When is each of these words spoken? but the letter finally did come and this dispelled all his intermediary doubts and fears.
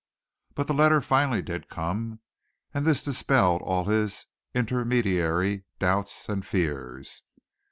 but 0.55 0.65
the 0.65 0.73
letter 0.73 0.99
finally 0.99 1.43
did 1.43 1.69
come 1.69 2.21
and 2.73 2.87
this 2.87 3.03
dispelled 3.03 3.61
all 3.61 3.85
his 3.85 4.25
intermediary 4.55 5.63
doubts 5.77 6.27
and 6.27 6.43
fears. 6.43 7.21